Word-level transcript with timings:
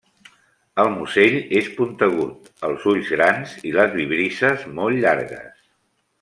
El 0.83 0.87
musell 0.93 1.35
és 1.59 1.69
puntegut, 1.75 2.49
els 2.69 2.87
ulls 2.93 3.13
grans 3.17 3.53
i 3.73 3.75
les 3.77 3.95
vibrisses 4.01 4.65
molt 4.81 5.03
llargues. 5.05 5.63